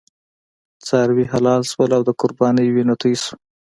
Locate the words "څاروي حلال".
0.85-1.61